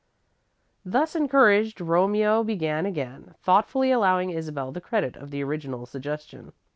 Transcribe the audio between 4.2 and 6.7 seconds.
Isabel the credit of the original suggestion.